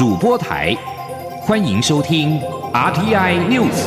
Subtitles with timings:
[0.00, 0.74] 主播台，
[1.42, 2.40] 欢迎收听
[2.72, 3.84] RTI News。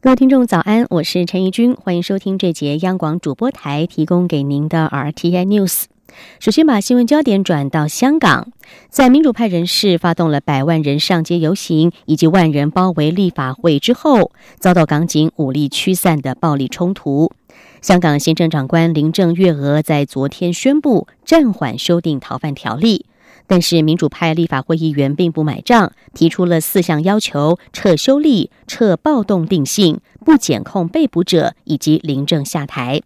[0.00, 5.84] 各位听众早安，我是陈怡君，欢迎收听这节央广主播台提供给您的 RTI News。
[6.38, 8.48] 首先把新闻焦点转到香港，
[8.88, 17.32] 在民主派人士发动了百万人上街游行以及万人包围立法会之后，遭到港警武力驱散的暴力冲突。
[17.82, 23.06] 香港行政长官林郑月娥在昨天宣布暂缓修订逃犯条例，
[23.46, 33.00] 但是民主派立法会议员并不买账，提出了四项要求：撤修例、撤暴动定性、不检控被捕者以及林郑下台。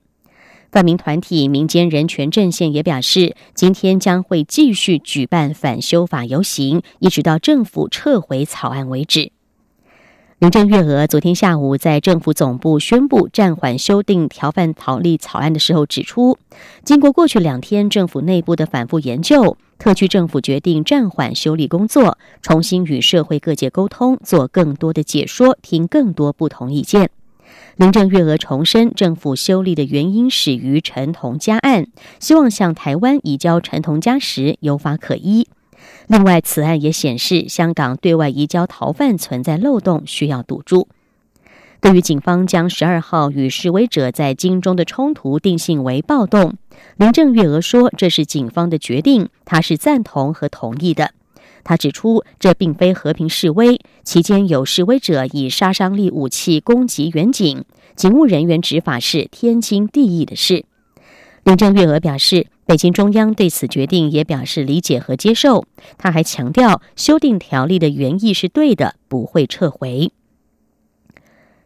[0.75, 9.31] 泛民团体民间人权阵线也表示，今天将会继续举办反修法游行，一直到政府撤回草案为止。
[10.41, 16.37] 林郑月娥昨天下午在政府总部宣布暂缓修订逃犯逃例草案的时候指出，
[16.83, 27.11] 经过过去两天政府内部的反复研究，特区政府决定暂缓修例工作，重新与社会各界沟通，做更多的解说，听更多不同意见。
[27.77, 31.87] 林郑月娥重申，政府修例的原因始于陈同佳案，
[32.21, 35.49] 希望向台湾移交陈同佳时有法可依。
[36.07, 40.89] 另外，此案也显示香港对外移交逃犯存在漏洞，需要堵住。
[41.81, 46.55] 对于警方将十二号与示威者在京中的冲突定性为暴动，
[46.97, 51.11] 林郑月娥说这是警方的决定，他是赞同和同意的。
[51.65, 57.65] 他指出，这并非和平示威，期间有示威者以杀伤力武器攻击远景，
[57.97, 60.65] 警务人员执法是天经地义的事。
[61.43, 65.67] 林郑月娥表示，北京中央对此决定也表示理解和接受。
[65.99, 70.11] 他还强调，修订条例的原意是对的，不会撤回。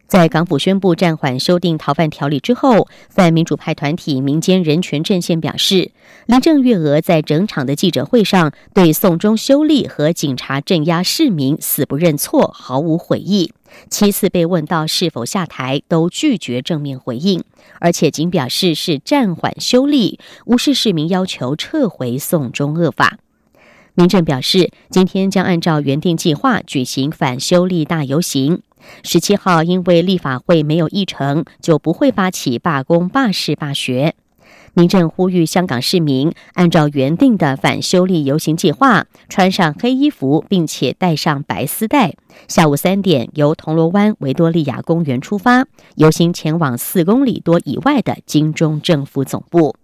[0.09, 5.91] 在港府宣布暂缓修订逃犯条例之后，泛民主派团体民间人权阵线表示，
[6.25, 13.53] 林郑月娥在整场的记者会上对送中修例和警察镇压市民死不认错毫无悔意。
[13.91, 17.43] 七次被问到是否下台，都拒绝正面回应，
[17.79, 23.19] 而且仅表示是暂缓修例，无视市民要求撤回送中恶法。
[23.93, 28.63] 民政表示，今天将按照原定计划举行反修例大游行。
[29.03, 34.15] 十七号，因为立法会没有议程，就不会发起罢工、罢市、罢学。
[34.75, 42.13] 民政呼吁香港市民按照原定的反修例游行计划，穿上黑衣服，并且带上白丝带。
[42.47, 49.75] 下午三点，由铜锣湾维多利亚公园出发，游行前往四公里多以外的金钟政府总部。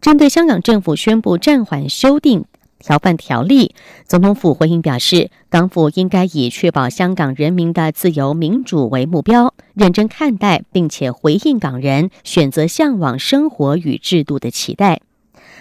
[0.00, 2.44] 针对香港政府宣布暂缓修订。
[2.82, 3.74] 逃犯条例，
[4.06, 15.00] 总统府回应表示，港府应该以确保香港人民的自由民主为目标，认真看待，并且回应港人选择向往生活与制度的期待。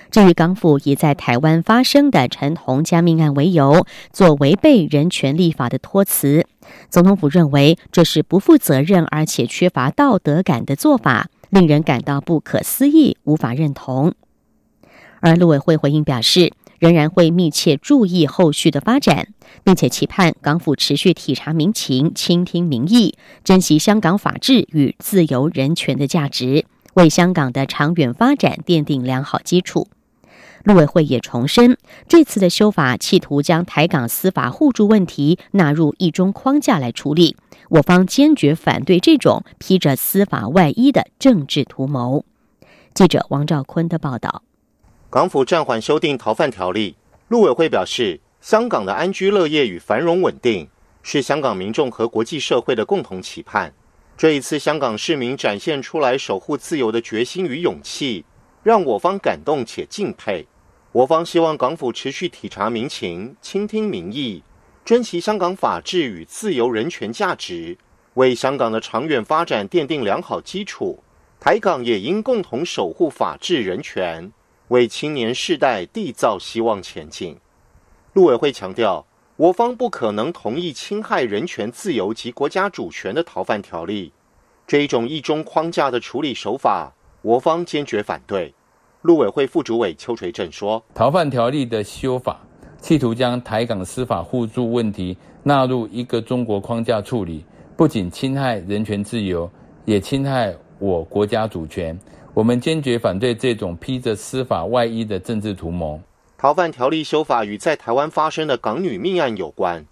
[0.10, 6.46] 至于港府以在台湾发生的陈同佳命案为由，做违背人权立法的托辞，
[6.90, 14.14] 总统府认为这是不负责任而且缺乏道德感的做法，令人感到不可思议，无法认同。
[15.22, 16.52] 而陆委会回应表示。
[16.82, 19.28] 仍然会密切注意后续的发展，
[19.64, 26.66] 并且期盼港府持续体察民情、倾听民意，珍惜香港法治与自由人权的价值，
[26.96, 29.90] 为香港的长远发展奠定良好基础。
[30.64, 31.78] 陆委会也重申，
[32.08, 37.36] 这次的修法企图将台港司法互助问题纳入一中框架来处理，
[37.70, 42.26] 我方坚决反对这种披着司法外衣的政治图谋。
[42.96, 44.42] 记者王兆坤的报道。
[45.12, 46.96] 港府暂缓修订逃犯条例，
[47.28, 50.70] 陆委会表示，香港的安居乐业与繁荣稳定
[51.04, 53.74] 是香港民众和国际社会的共同期盼。
[54.16, 58.24] 这一次，香港市民展现出来守护自由的决心与勇气，
[58.64, 60.48] 让我方感动且敬佩。
[60.94, 64.42] 我方希望港府持续体察民情，倾听民意，
[64.86, 67.78] 珍惜香港法治与自由人权价值，
[68.14, 71.04] 为香港的长远发展奠定良好基础。
[71.38, 74.32] 台港也应共同守护法治人权。
[74.72, 77.38] 为青年世代缔造希望前进。
[78.14, 84.14] 陆委会强调，我方不可能同意侵害人权、自由及国家主权的逃犯条例。
[84.66, 88.54] 这一种一中框架的处理手法，我方坚决反对。
[89.02, 92.40] 陆委会副主委邱垂正说：“逃犯条例的修法，
[92.80, 97.44] 企图将台港司法互助问题纳入一个中国框架处理，
[97.76, 99.52] 不仅侵害人权自由，
[99.84, 102.00] 也侵害我国家主权。”
[102.34, 106.02] 我们坚决反对这种披着司法外衣的政治图谋。
[106.38, 109.86] 逃犯条例修法与在台湾发生的港女命案有关。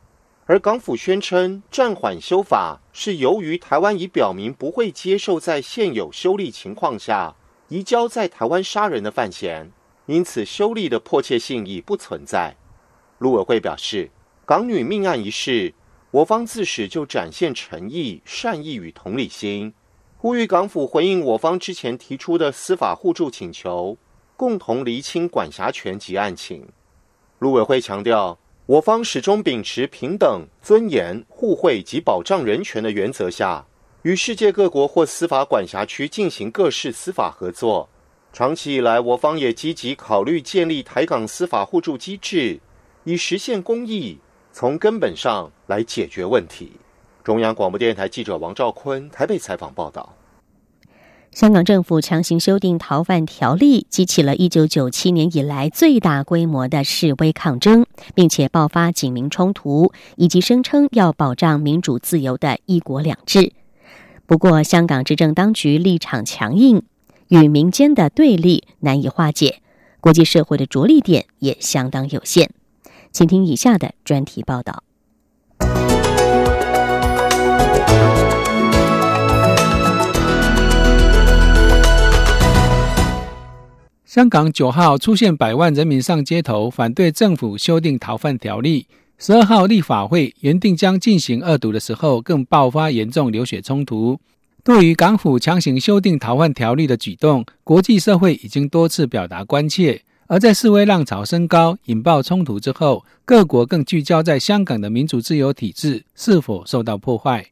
[0.45, 7.35] 而港府宣称暂缓修法是由于台湾已表明不会接受在现有修例情况下
[7.67, 9.69] 移交在台湾杀人的犯嫌，
[10.07, 12.55] 因此修例的迫切性已不存在。
[13.19, 14.09] 陆委会表示，
[14.45, 15.73] 港女命案一事，
[16.09, 19.73] 我方自始就展现诚意、善意与同理心，
[20.21, 23.97] 呼吁港府回应我方之前提出的司法互助请求，
[24.35, 26.67] 共同厘清管辖权及案情。
[27.39, 28.37] 陆委会强调。
[28.65, 33.65] 我方始终秉持平等、尊严、互惠及保障人权的原则下，
[34.03, 37.89] 与世界各国或司法管辖区进行各式司法合作。
[38.31, 42.59] 长期以来，我方也积极考虑建立台港司法互助机制，
[43.05, 44.19] 以实现公益，
[44.51, 46.73] 从根本上来解决问题。
[47.29, 50.15] 中央广播电台记者王兆坤台北采访报道。
[51.29, 57.85] 香港政府强行修订逃犯条例，激起了一九九七年以来最大规模的示威抗争，
[58.15, 63.53] 并且爆发警民冲突，以及声称要保障民主自由的一国两制。
[64.25, 66.81] 不过，香港执政当局立场强硬，
[67.27, 69.61] 与民间的对立难以化解，
[70.01, 72.49] 国际社会的着力点也相当有限。
[73.11, 74.81] 请听以下的专题报道。
[84.09, 88.87] 香港九号出现百万人民上街头反对政府修订逃犯条例。
[89.19, 94.19] 十二号立法会原定将进行二读的时候，更爆发严重流血冲突。
[94.63, 100.01] 对于港府强行修订逃犯条例的举动，国际社会已经多次表达关切。
[100.25, 107.45] 而在示威浪潮升高、引爆冲突之后，各国更聚焦在香港的民主自由体制是否受到破坏。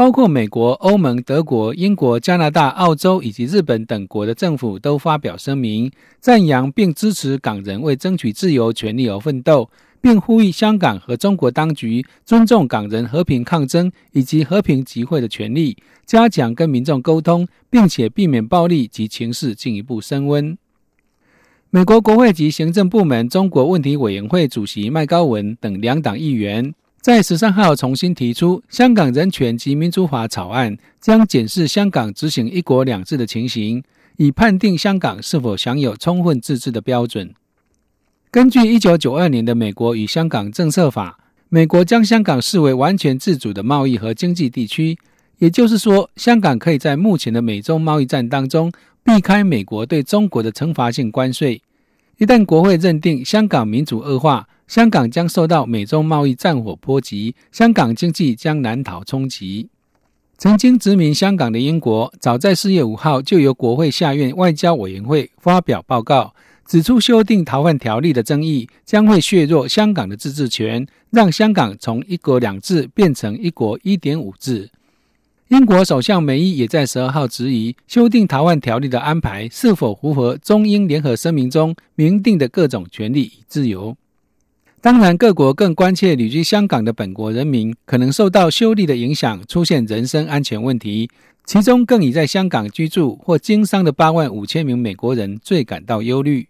[0.00, 9.68] 包括美国、欧盟、德国、英国、加拿大、澳洲以及日本等国的政府都发表声明，赞扬并支持港人为争取自由权利而奋斗，
[10.00, 15.76] 并呼吁香港和中国当局尊重港人和平抗争以及和平集会的权利，
[16.06, 20.56] 加强跟民众沟通，并且避免暴力及情势进一步升温。
[21.68, 26.72] 美国国会及行政部门中国问题委员会主席麦高文等两党议员。
[27.00, 33.82] 在十三号重新提出《香港人权及民主法》草案，将检视香港执行“一国两制”的情形，
[34.18, 37.32] 以判定香港是否享有充分自治的标准。
[38.30, 41.18] 根据一九九二年的《美国与香港政策法》，
[41.48, 44.98] 美国将香港视为完全自主的贸易和经济地区，
[45.38, 48.70] 也就是说，香港可以在目前的美中贸易战当中
[49.02, 51.62] 避开美国对中国的惩罚性关税。
[52.18, 59.68] 一旦国会认定香港民主恶化，香港将受到美中贸易战火波及，香港经济将难逃冲击。
[60.38, 66.32] 曾经殖民香港的英国，早在四月五号就由国会下院外交委员会发表报告，
[66.64, 74.70] 指出修订逃犯条例的争议将会削弱香港的自治权，让香港从一国两制变成一国一点五制。
[75.48, 83.96] 英国首相梅伊也在十二号质疑修订逃犯条例的安排是否符合中英联合声明中明定的各种权利与自由。
[84.82, 91.10] 当然，各国更关切旅居香港的本国人民可能受到修例的影响，出现人身安全问题。
[91.44, 96.48] 其中，更以在香港居住或经商的八万五千名美国人最感到忧虑。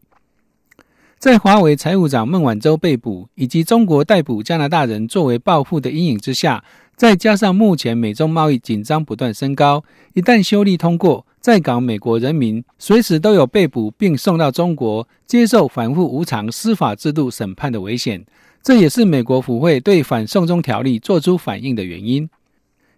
[1.18, 6.62] 在华为财务长孟晚舟被捕，以及中国逮捕加拿大人作为报复的阴影之下，
[6.94, 9.82] 再加上目前美中贸易紧张不断升高，
[10.14, 18.24] 一旦修例通过，在港美国人民随时都有被捕并送到中国接受反复无常司法制度审判的危险。
[18.62, 22.28] 这也是美国府会对反送中条例作出反应的原因。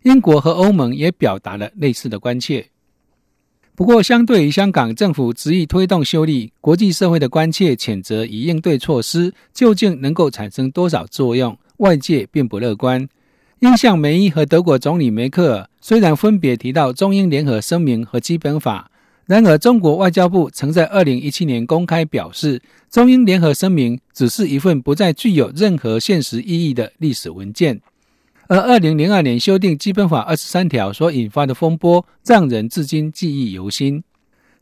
[0.02, 2.66] 英国和欧盟也表达了类似的关切。
[3.76, 13.08] 不过，相对于香港政府执意推动修例，国际社会的关切、谴责与应对措施究竟能够产生多少作用，外界并不乐观。
[13.60, 18.88] 英向梅伊和德国总理梅克尔虽然分别提到中英联合声明和基本法，
[19.26, 27.80] 然而中国外交部曾在二零一七年公开表示，中英联合声明只是一份不再具有任何现实意义的历史文件。
[28.46, 34.04] 而二零零二年修订基本法二十三条所引发的风波，让人至今记忆犹新。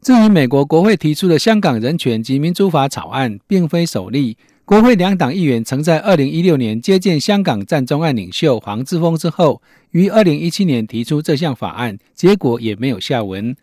[0.01, 4.39] 至于美国国会提出的香港人权及民主法草案，并非首例。
[4.71, 9.61] 国会两党议员曾在二零一六年接见香港战中案领袖黄之锋之后，
[9.91, 13.57] 于二零一七年提出这项法案，结果也没有下文。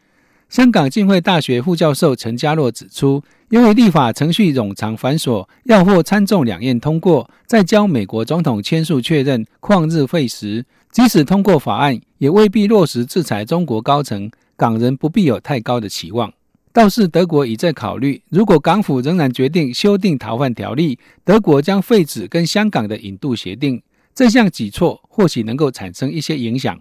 [0.49, 10.65] 香港浸会大学副教授陈家洛指出，因为立法程序冗长繁琐，要获参众两院通过，再交美国总统签署确认，旷日费时。
[10.91, 16.33] 即使通过法案，也未必落实制裁中国高层，港人不必有太高的期望。
[16.77, 23.81] 倒是德国已在考虑，如果港府仍然决定修订逃犯条例，德国将废止跟香港的引渡协定。
[24.13, 26.79] 这项举措或许能够产生一些影响。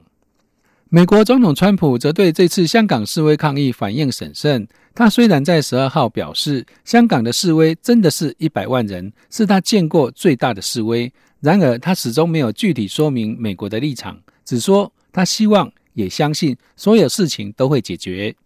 [0.90, 4.68] 美国总统川普则对这次香港示威抗议反应审慎。
[4.94, 11.10] 他虽然在十二号表示，香港的示威真的是一百万人，是他见过最大的示威，
[11.40, 18.36] 然而他始终没有具体说明美国的立场，只说他希望也相信所有事情都会解决。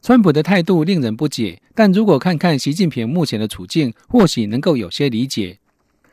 [0.00, 5.58] 川普的态度令人不解，但如果看看习近平目前的处境，或许能够有些理解。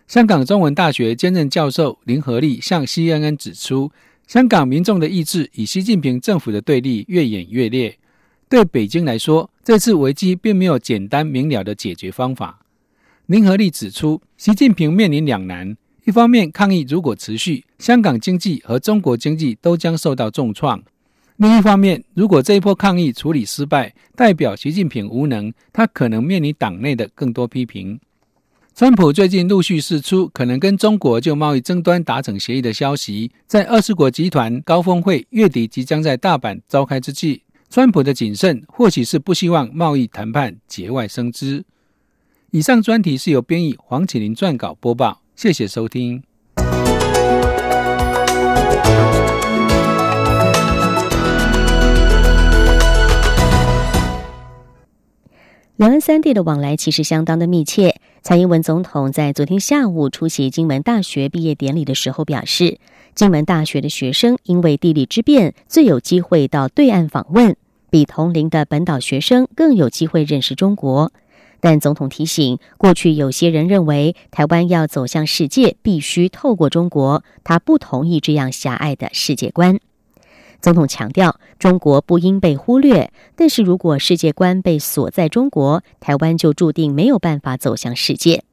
[0.08, 3.92] 香港中文大学兼任教授林和利向 CNN 指出，
[4.28, 7.98] 香港民众的意志与习近平政府的对立越演越烈。
[8.48, 12.60] 对北京来说，这次危机并没有简单明了的解决方法。
[13.28, 15.76] 林和利指出，习近平面临两难：
[16.06, 20.80] 一方面，抗议如果持续，香港经济和中国经济都将受到重创；
[21.38, 28.00] 另一方面，如果这一波抗议处理失败，代表习近平无能，他可能面临党内的更多批评。
[28.74, 37.42] 川普最近陆续释出可能跟中国就贸易争端达成协议的消息，在二十国集团高峰会月底即将在大阪召开之际。
[37.70, 41.66] 川普的谨慎，或许是不希望贸易谈判节外生枝。
[42.52, 46.24] 以上专题是由编译黄启林撰稿播报，谢谢收听。
[55.78, 58.00] 两岸三地的往来其实相当的密切。
[58.22, 62.80] 蔡英文总统在昨天下午出席金门大学毕业典礼的时候表示，
[63.14, 67.58] 金门大学的学生因为地理之便，最有机会到对岸访问。
[67.90, 71.12] 比同龄的本岛学生更有机会认识中国，
[71.60, 79.78] 但总统提醒，过去有些人认为台湾要走向世界必须透过中国，他不同意这样狭隘的世界观。
[80.66, 88.44] 总统强调，中国不应被忽略，但是如果世界观被锁在中国，台湾就注定没有办法走向世界。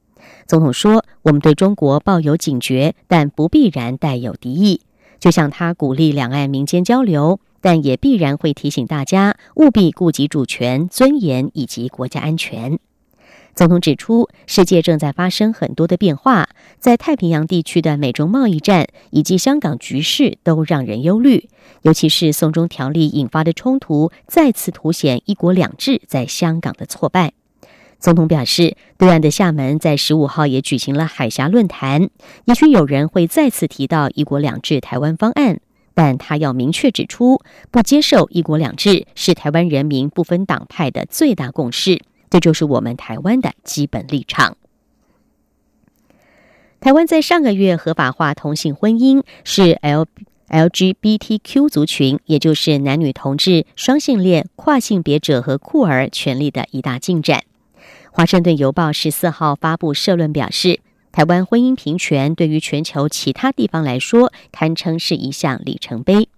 [0.47, 4.83] 总统说：“我们对中国抱有警觉，但不必然带有敌意，
[5.19, 12.79] 就像他鼓励两岸民间交流。”但也必然会提醒大家务必顾及主权、尊严以及国家安全。
[13.55, 21.51] 总统指出，世界正在发生很多的变化，在太平洋地区的美中贸易战以及香港局势都让人忧虑，
[21.83, 27.35] 尤其是送中条例引发的冲突，再次凸显“一国两制”在香港的挫败。
[28.01, 32.09] 总统表示，对岸的厦门在十五号也举行了海峡论坛，
[32.47, 35.61] 也许有人会再次提到“一国两制”台湾方案。
[35.95, 42.01] 但他要明确指出，不接受“一国两制”是台湾人民不分党派的最大共识，
[42.33, 44.57] 这就是我们台湾的基本立场。
[46.81, 50.07] 台湾在上个月合法化同性婚姻，是 L
[50.49, 57.43] LGBTQ 族群，也就是男女同志、双性恋、跨性别者和酷儿权利的一大进展。
[58.11, 60.81] 华盛顿邮报十四号发布社论表示。
[61.13, 66.31] 台湾婚姻平权对于全球其他地方来说，堪称是一项里程碑。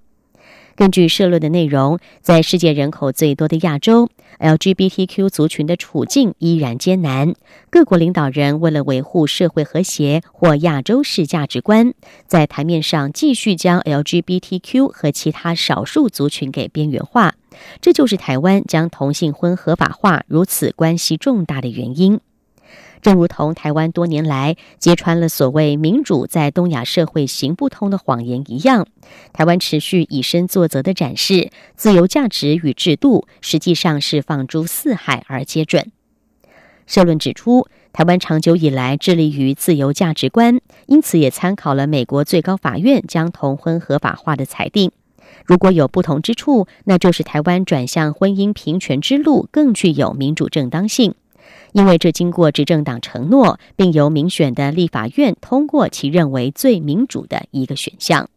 [0.77, 4.09] 根据社论的内容，在世界人口最多的亚洲
[4.41, 7.35] ，LGBTQ 族群的处境依然艰难。
[7.71, 11.95] 各国领导人为了维护社会和谐或亚洲式价值观，
[12.27, 17.35] 在台面上继续将 LGBTQ 和其他少数族群给边缘化。
[17.81, 22.19] 这就是台湾将同性婚合法化如此关系重大的原因。
[23.05, 28.87] 正如同台湾多年来揭穿了所谓民主在东亚社会行不通的谎言一样，
[29.35, 35.93] 台湾持续以身作则的展示自由价值与制度，实际上是放诸四海而皆准。
[36.87, 44.91] 社论指出，台湾长久以来致力于自由价值观，因此也参考了美国最高法院将同婚合法化的裁定。
[45.45, 51.15] 如果有不同之处，那就是台湾转向婚姻平权之路更具有民主正当性。
[51.75, 58.31] 因为这经过执政党承诺，并由民选的立法院通过，其认为最民主的一个选项。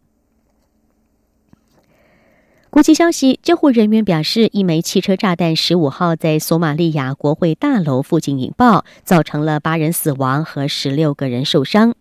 [2.71, 11.93] 国际消息：救护人员表示，一枚汽车炸弹十五号在索马利亚国会大楼附近引爆，造成了八人死亡和十六个人受伤。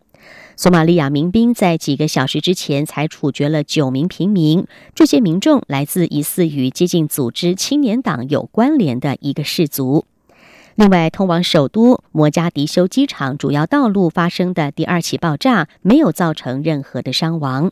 [0.57, 10.07] 索马利亚民兵在几个小时之前才处决了九名平民，这些民众来自疑似与接近组织青年党有关联的一个氏族。
[10.77, 17.71] 另外，通往首都摩加迪休机场主要道路发生的第二起爆炸没有造成任何的伤亡。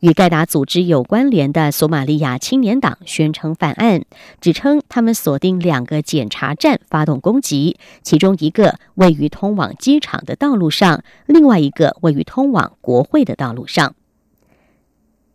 [0.00, 4.04] 与盖达组织有关联的索马利亚青年党宣称犯案，
[4.40, 13.94] 指称他们锁定两个检查站发动攻击，其中一个位于通往机场的道路上，另外一个位于通往国会的道路上。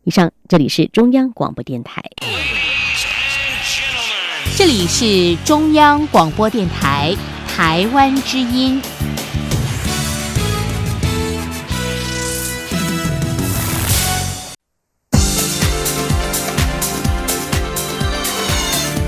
[0.04, 2.04] 以上，这里是中央广播电台。
[4.52, 7.16] 这里是中央广播电台
[7.48, 8.80] 台湾之音。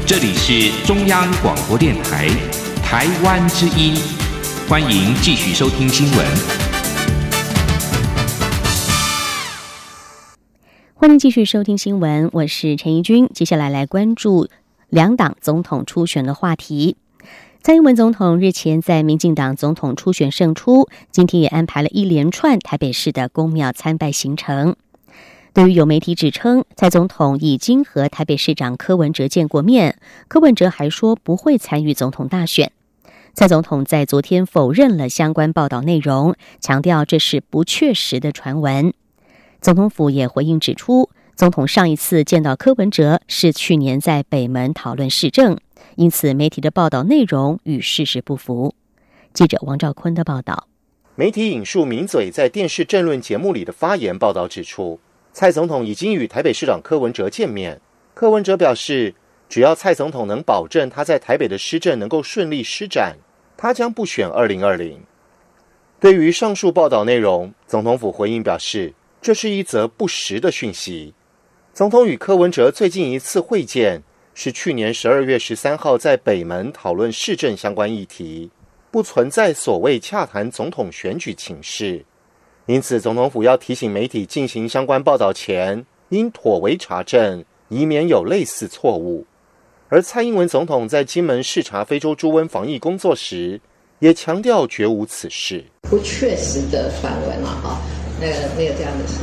[0.07, 2.27] 这里是中央广播电台
[2.83, 3.95] 台湾之音，
[4.67, 6.25] 欢迎继续收听新闻。
[10.95, 14.47] 欢迎继续收听新闻，我是陈怡君，接下来来关注。
[14.89, 16.97] 两党总统初选的话题。
[17.61, 24.75] 蔡英文总统日前在民进党总统初选胜出，今天也安排了一连串台北市的公庙参拜行程。
[25.53, 32.71] 对于有媒体指称蔡总统已经和台北市长柯文哲见过面，柯文哲还说不会参与总统大选。
[33.33, 38.93] 蔡总统在昨天否认了相关报道内容，强调这是不确实的传闻。
[39.59, 45.57] 总统府也回应指出，总统上一次见到柯文哲是去年在北门讨论市政，
[45.97, 48.73] 因此媒体的报道内容与事实不符。
[49.33, 50.69] 记者王兆坤的报道，
[51.15, 54.97] 媒体引述名嘴在电视政论节目里的发言报道指出。
[55.33, 57.81] 蔡总统已经与台北市长柯文哲见面。
[58.13, 59.13] 柯文哲表示，
[59.49, 63.17] 只要蔡总统能保证他在台北的施政能够顺利施展，
[63.57, 65.01] 他将不选二零二零。
[65.99, 71.13] 对于上述报道内容，总统府回应表示，这是一则不实的讯息。
[71.75, 74.01] 总统与柯文哲最近一次会见
[74.33, 78.49] 是去年十二月十三号在北门讨论市政相关议题，
[78.89, 82.05] 不存在所谓洽谈总统选举情势。
[82.65, 89.27] 因此，总统府要提醒媒体进行相关报道前，应妥为查证，以免有类似错误。
[89.89, 93.59] 而蔡英文总统在金门视察非洲猪瘟防疫工作时，
[93.99, 97.81] 也强调绝无此事，不确实的传闻了哈，
[98.21, 99.19] 那个没有这样的事。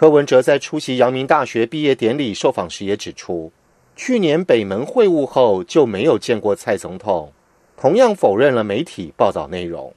[0.00, 3.52] 柯文哲在出席阳明大学毕业典礼受访时也指出，
[3.94, 7.30] 去年北门会晤后就没有见过蔡总统，
[7.76, 9.92] 同样否认了媒体报道内容。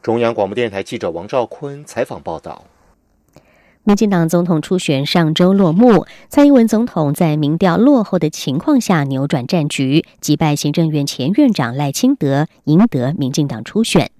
[0.00, 2.64] 中央广播电台记者王兆坤采访报道：
[3.84, 14.10] 民进党总统初选上周落幕，蔡英文总统在民调落后的情况下扭转战局，击败行政院前院长赖清德，赢得民进党初选。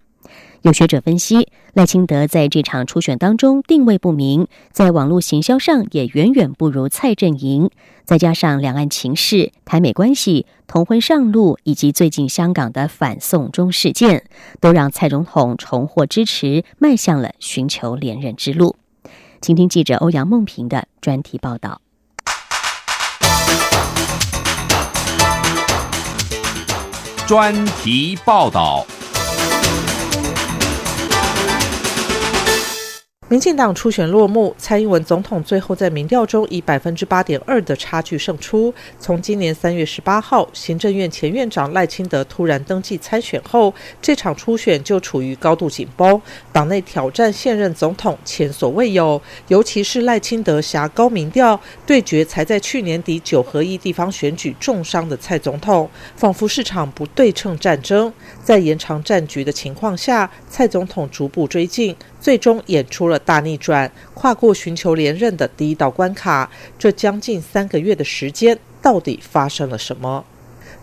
[0.62, 7.70] 有学者分析，赖清德在这场初选当中定位不明，在网络行销上也远远不如蔡振营。
[8.04, 14.24] 再加上两岸情势、台美关系、同婚上路，以及最近香港的反送中事件，
[14.60, 18.76] 都让蔡总统重获支持，迈向了寻求连任之路。
[19.40, 21.80] 请听记者欧阳梦平的专题报道。
[27.26, 28.84] 专题报道。
[33.30, 38.74] 民进党初选落幕，蔡英文总统最后在民调中以百分之八点二的差距胜出。
[38.98, 49.22] 从今年三月十八号，行政院前院长赖清德突然登记参选后，这场初选就处于高度紧绷，党内挑战现任总统前所未有。
[49.46, 58.12] 尤其是赖清德挟高民调对决才在去年底九合一地方选举重伤的蔡总统，仿佛市场不对称战争。
[58.42, 61.94] 在延长战局的情况下，蔡总统逐步追进。
[62.20, 66.50] 最终演出了大逆转，跨过寻求连任的第一道关卡。
[66.78, 70.24] 这将近三个月的时间，到底发生了什么？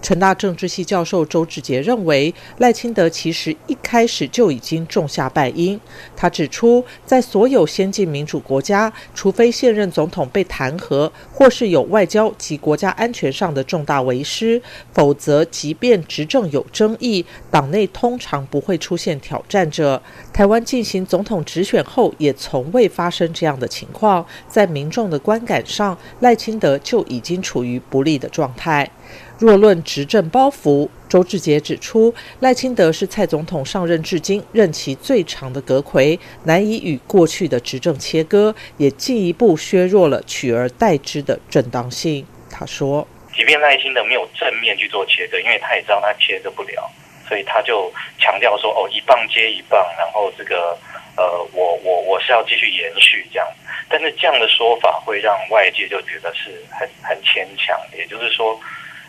[0.01, 5.79] 成大政治系教授周志杰认为，赖清德其实一开始就已经种下败因。
[6.15, 14.61] 他指出，在所有先进民主国家，除非现任总统被弹劾，或是有外交及国家安全上的重大违失，
[14.93, 20.01] 否则即便执政有争议，党内通常不会出现挑战者。
[20.31, 24.25] 台湾进行总统直选后，也从未发生这样的情况。
[24.47, 28.89] 在民众的观感上，赖清德就已经处于不利的状态。
[29.39, 42.25] 若论执政包袱，周志杰指出，赖清德是蔡总统上任至今任期最长的阁魁，难以与过去的执政切割，也进一步削弱了取而代之的正当性。
[42.49, 46.89] 他说：“即便赖清德没有正面去做切割，因为他也知道他切割不了，
[47.29, 50.75] 所以他就强调说：‘哦，一棒接一棒，然后这个
[51.15, 51.23] 呃，
[51.53, 53.47] 我我我是要继续延续这样。’
[53.87, 58.59] 但是这样的说法会让外界就觉得是很很牵强，也就是说。”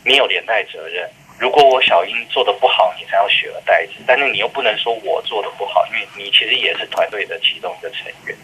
[0.04, 1.08] 你有连带责任。
[1.38, 3.92] 如果我小英做的不好，你才要取而代之。
[4.06, 8.36] 但是你又不能说我做的不好，因为你其实也是团队的其中一个成员，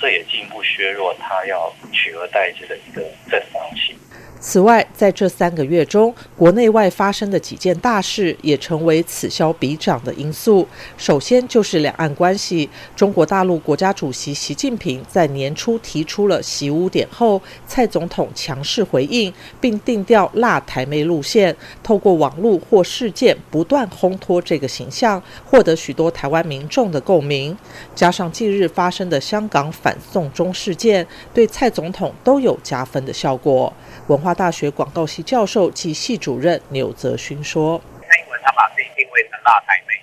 [0.00, 3.96] 这也进一步削弱他要取而代之的一个正当性。
[4.42, 10.66] 此外，在这三个月中，国内外发生的几件大事也成为此消彼长的因素。
[10.96, 12.68] 首先就是两岸关系。
[12.96, 27.54] 中国大陆国家主席习近平在年初提出了“习五点”后，蔡总统强势回应，并定调“辣台妹”路线，透过网络或事件不断烘托这个形象，获得许多台湾民众的共鸣。
[27.94, 33.70] 加上近日发生的香港反送中事件，对蔡总统都有加分的效果。
[34.06, 34.29] 文化。
[34.34, 39.94] 大学广告系教授及系主任钮泽勋说：“蔡英文他把自己定位成辣台妹，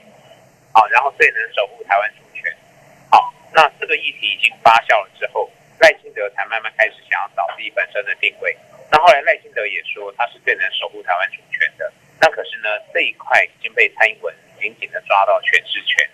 [0.72, 2.54] 好，然后最能守护台湾主权。
[3.10, 8.56] 好，那这个议题已经发酵了之后，赖清德才慢慢开始想要找自己本身的定位。
[8.92, 11.92] 那后来赖清德也说他是最能守护台湾主权的。
[12.20, 16.10] 那可是呢，这一块已经被蔡英文紧紧的抓到诠释权。”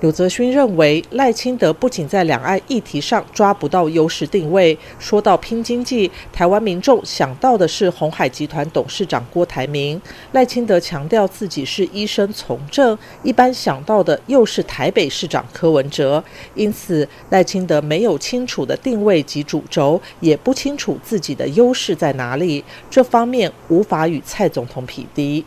[0.00, 9.98] 柳泽勋认为，赖清德不仅在两岸议题上抓不到优势定位，说到拼经济，台湾民众想到的是红海集团董事长郭台铭。
[10.32, 16.22] 赖清德强调自己是医生从政，一般想到的又是台北市长柯文哲。
[16.54, 25.42] 因此，赖清德没有清楚的定位及主轴，也不清楚自己的优势在哪里，这方面无法与蔡总统匹敌。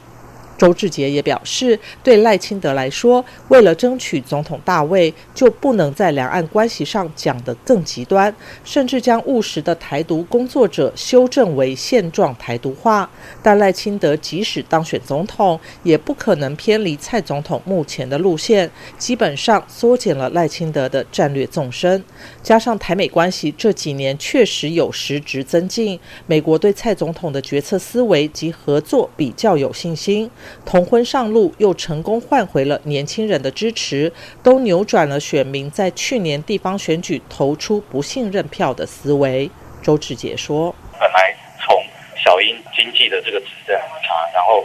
[0.59, 8.33] 周志杰也表示，对赖清德来说，为了争取总统大位，就不能在两岸关系上讲得更极端，
[8.65, 13.09] 甚至将务实的台独工作者修正为现状台独化。
[13.41, 22.03] 但赖清德即使当选总统，也不可能偏离蔡总统目前的路线，基本上缩减了赖清德的战略纵深。
[22.43, 30.29] 加上台美关系这几年确实有实质增进，美国对蔡总统的决策思维及合作比较有信心。
[30.65, 34.11] 同婚上路，又成功换回了年轻人的支持，
[34.43, 39.49] 都扭转了选民在去年地方选举投出不信任票的思维。
[39.81, 41.83] 周志杰说：“本来从
[42.23, 44.63] 小英经济的这个执政很差，然后，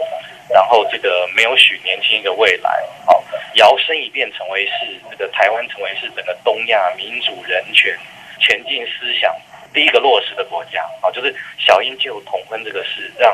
[0.49, 2.69] 然后这个没有许年轻的未来，
[3.05, 3.23] 好，
[3.55, 4.71] 摇身一变成为是
[5.09, 7.97] 这个台湾成为是整个东亚民主人权
[8.41, 9.33] 前进思想
[9.73, 13.33] 第一个落实的国家，好，就是小英就同婚这个事，让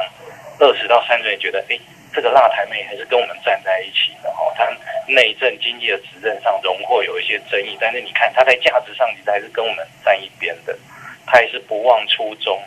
[0.60, 1.78] 二十到三十年觉得，哎。”
[2.14, 4.68] 这个辣台妹还是跟我们站在一起的哈，她
[5.08, 10.78] 内政经济的执政上荣获有一些争议，但是你看她在价值上其实还是跟我们站一边的，
[11.26, 12.62] 她也是不忘初衷。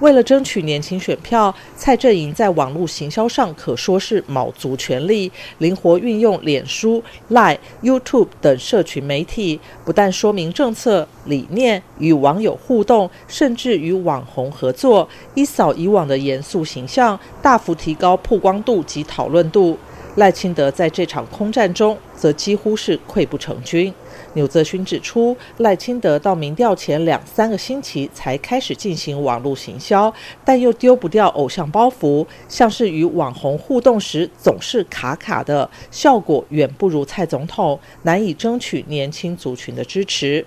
[0.00, 19.78] 为了争取年轻选票，蔡振营在网络行销上可说是卯足全力，灵活运用脸书、Line、YouTube 等社群媒体，不但说明政策理念，与网友互动，甚至与网红合作，一扫以往的严肃形象，大幅提高曝光度及讨论度。
[20.16, 23.92] 赖清德在这场空战中，则几乎是溃不成军。
[24.36, 30.12] 纽泽勋指出，赖清德到民调前两三个星期才开始进行网络行销，
[30.44, 40.46] 但又丢不掉偶像包袱，像是与网红互动时总是卡卡的，效果远不如蔡总统，难以争取年轻族群的支持。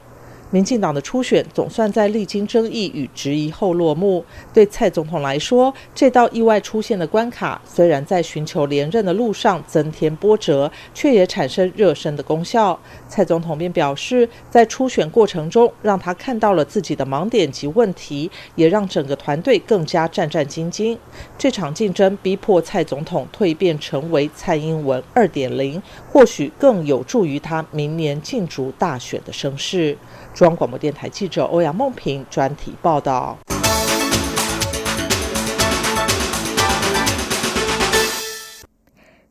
[0.51, 4.23] 民进党的初选总算在历经争议与质疑后落幕。
[4.53, 12.79] 对蔡总统来说，这道意外出现的关卡，虽然在寻求连任的路上增添波折，却也产生热身的功效。
[13.07, 20.97] 蔡总统便表示，在初选过程中，让他看到了自己的盲点及问题，也让整个团队更加战战兢兢。
[21.37, 25.81] 这场竞争逼迫蔡总统蜕变成为蔡英文二点零，
[26.11, 29.95] 或许更有助于他明年竞逐大选的声势。
[30.39, 33.37] 中央广播电台记者欧阳梦平专题报道。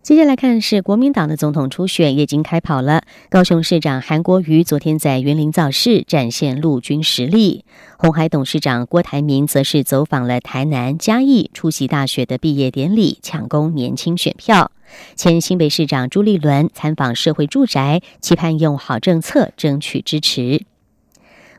[0.02, 3.04] 接下来看是国民党的总统初选已经开跑了。
[3.30, 7.64] 高雄市长韩国瑜昨天在园林造势，展现陆军实力。
[7.96, 14.70] 红海董事长郭台铭则是走访了台南嘉义，出席大学的毕业典礼，抢攻年轻选票。
[15.16, 20.66] 前新北市长朱立伦参访社会住宅，期盼用好政策争取支持。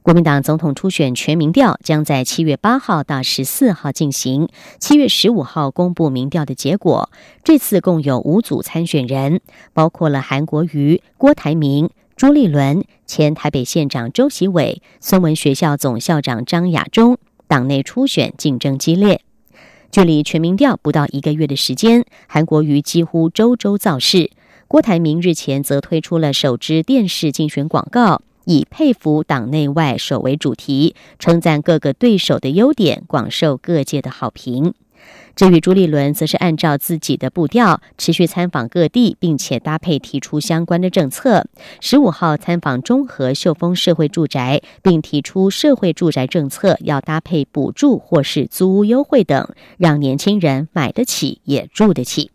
[0.01, 4.47] 国民党总统初选全民调将在七月八号到十四号进行，
[4.79, 7.11] 七月十五号公布民调的结果。
[7.43, 9.41] 这次共有五组参选人，
[9.73, 17.17] 包括了韩国瑜、郭台铭、朱立伦、前台北县长周习伟、孙文学校总校长张亚中。
[17.47, 19.21] 党内初选竞争激烈，
[19.91, 24.29] 距离全民调不到一个月的时间，韩国瑜几乎周周造势，
[24.67, 28.21] 郭台铭日前则推出了首支电视竞选广告。
[28.49, 34.73] 以佩服党内外首为主题，称赞各个对手的优点，广受各界的好评。
[35.35, 41.45] 至于朱立伦，则是按照自己的步调，持续参访各地，并且搭配提出相关的政策。
[41.79, 52.31] 十五号参访中和秀峰社会住宅，并提出社会住宅政策要搭配补助或是租屋优惠等，让年轻人买得起也住得起。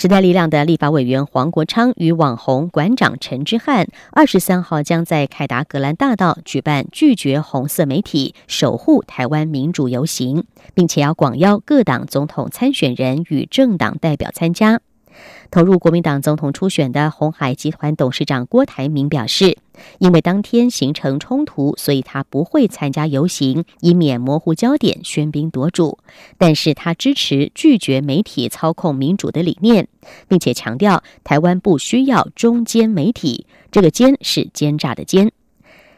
[0.00, 14.80] 时代力量的立法委员黄国昌与网红馆长陈之汉，二十三号将在凯达格兰大道举办拒绝红色媒体、守护台湾民主游行，并且要广邀各党总统参选人与政党代表参加。
[15.50, 19.58] 投入国民党总统初选的红海集团董事长郭台铭表示，
[19.98, 25.98] 因为当天形成冲突，所以他不会参加游行，以免模糊焦点、喧宾夺主。
[26.38, 29.88] 但是他支持拒绝媒体操控民主的理念，
[30.28, 35.32] 并且强调台湾不需要中间媒体，这个“奸”是奸诈的“奸”。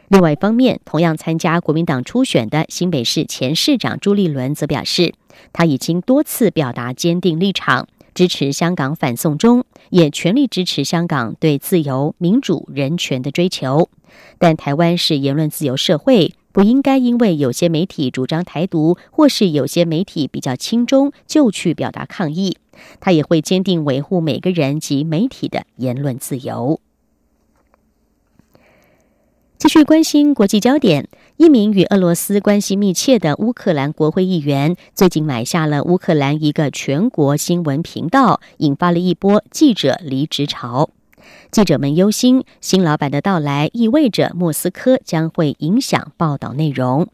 [0.09, 5.13] 另外一方面，同样参加国民党初选的新北市前市长朱立伦则表示，
[5.51, 7.87] 他已经多次表达坚定立场。
[8.13, 13.89] 支持香港反送中，也全力支持香港对自由、民主、人权的追求。
[14.37, 22.57] 但台湾是言论自由社会，不应该因为有些媒体主张台独，或是有些媒体比较轻中，就去表达抗议。
[22.99, 26.79] 他也会坚定维护每个人及媒体的言论自由。
[29.63, 40.89] 继续关心国际焦点，一名与俄罗斯关系密切的乌克兰国会议员最近买下了乌克兰一个全国新闻频道，引发了一波记者离职潮。
[41.49, 47.07] 记者们忧心，新老板的到来意味着莫斯科将会影响报道内容。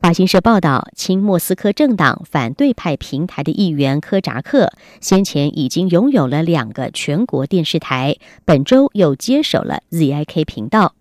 [0.00, 10.94] 法新社报道，亲莫斯科政党反对派平台的议员科扎克先前已经拥有了两个全国电视台，本周又接手了 ZIK 频道。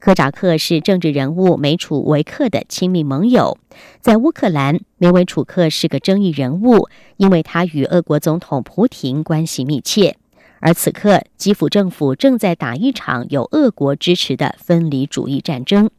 [0.00, 3.58] 科扎克是政治人物梅楚维克的亲密盟友，
[4.00, 10.16] 在乌克兰，梅维楚克是个争议人物，因为他与俄国总统普廷关系密切。
[10.58, 15.90] 而此刻，基辅政府正在打一场有俄国支持的分离主义战争。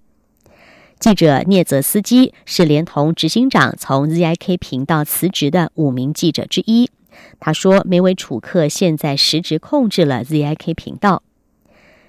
[0.99, 6.89] 记者聂泽斯基是连同执行长从 ZIK 频道辞职的五名记者之一。
[7.39, 11.21] 他说，梅维楚克现在实质控制了 ZIK 频道。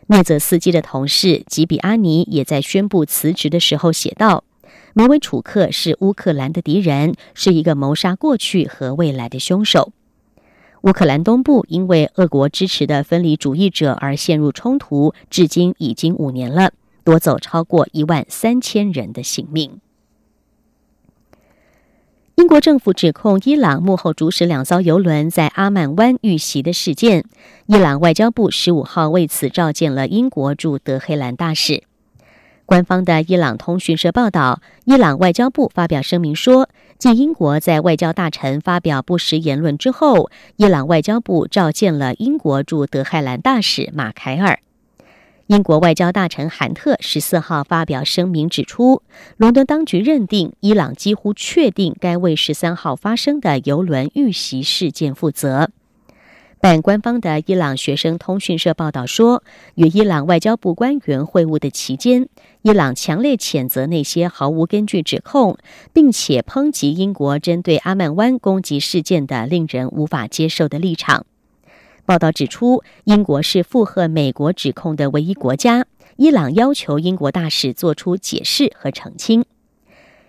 [0.08, 4.44] 麦泽斯基的同事吉比阿尼也在宣布辞职的时候写道
[4.94, 9.92] ：“梅维楚克是乌克兰的敌人，是一个谋杀过去和未来的凶手。
[10.82, 16.72] 乌克兰东部因为俄国支持的分离主义者而陷入冲突，至今已经五年了，
[17.04, 19.80] 夺走超过一万三千人的性命。”
[22.36, 27.26] 英国政府指控伊朗幕后主使两艘油轮在阿曼湾遇袭的事件。
[27.66, 31.82] 伊朗外交部十五号为此召见了英国驻德黑兰大使。
[32.64, 44.60] 官方的伊朗通讯社报道，伊朗外交部发表声明说，继英国在外交大臣发表不实言论之后，伊朗外交部召见了英国驻德黑兰大使马凯尔。
[45.52, 49.02] 英国外交大臣韩特十四号发表声明指出，
[49.36, 55.68] 伦敦当局认定伊朗几乎确定该为十三号发生的油轮遇袭事件负责。
[56.58, 62.30] 但官方的伊朗学生通讯社报道说，与伊朗外交部官员会晤的期间，
[62.62, 65.58] 伊朗强烈谴责那些毫无根据指控，
[65.92, 71.26] 并且抨击英国针对阿曼湾攻击事件的令人无法接受的立场。
[72.04, 75.86] 报道指出，英国是附和美国指控的唯一国家。
[76.16, 79.44] 伊朗要求英国大使做出解释和澄清。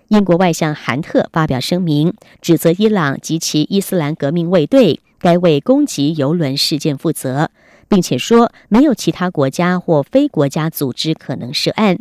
[0.08, 7.50] 英国外相韩特发表声明，指责伊朗及其伊斯兰革命卫队该为攻击油轮事件负责，
[7.88, 11.98] 并且说没有其他国家或非国家组织可能涉案。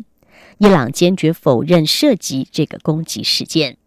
[0.58, 3.78] 伊朗坚决否认涉及这个攻击事件。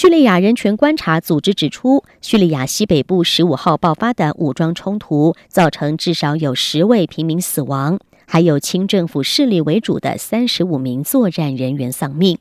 [0.00, 12.38] 叙利亚人权观察组织指出，叙利亚西北部十五号爆发的武装冲突，造成至少有十位平民死亡，还有亲政府势力为主的三十五名作战人员丧命。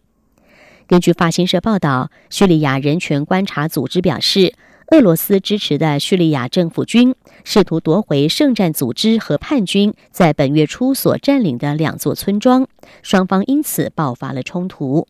[0.87, 4.53] 根据法新社报道，叙利亚人权观察组织表示，
[4.91, 12.65] 俄罗斯支持的叙利亚政府军试图夺回圣战组织和叛军在本月初所占领的两座村庄，
[13.01, 15.05] 双方因此爆发了冲突。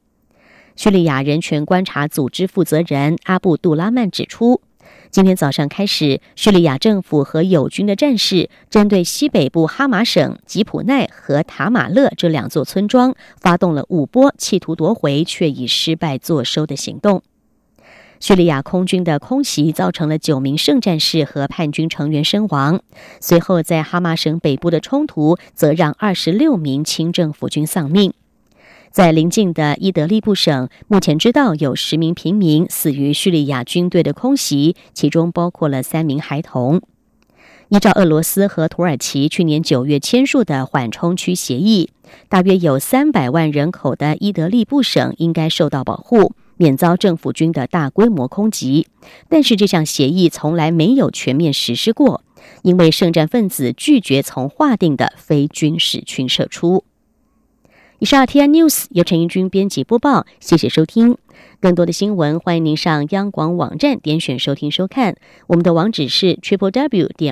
[0.80, 4.62] 叙利亚人权观察组织负责人阿布杜拉曼指出，
[5.12, 17.24] 今天早上开始，叙利亚政府和友军的战士针对西北部哈马省吉普奈和塔马勒这两座村庄发动了五波企图夺回却以失败作收的行动。
[18.22, 22.80] 叙利亚空军的空袭造成了九名圣战士和叛军成员身亡，
[23.20, 28.14] 随后在哈马省北部的冲突则让二十六名亲政府军丧命。
[28.92, 36.82] 在邻近的伊德利布省，目前知道有十名平民死于叙利亚军队的空袭，其中包括了三名孩童。
[37.70, 41.92] 依照俄罗斯和土耳其去年九月签署的缓冲区协议，
[42.28, 48.88] 大约有三百万人口的伊德利布省应该受到保护，免遭政府军的大规模空袭。
[49.30, 52.24] 但是这项协议从来没有全面实施过，
[52.64, 56.84] 因为圣战分子拒绝从划定的非军事区撤出。
[58.00, 61.18] 以上 T I News 由陈一军编辑播报，谢谢收听。
[61.60, 65.18] 更多的新闻，欢迎您上央广网站点选收听收看。
[65.48, 67.28] 我们的网址是 triple w 点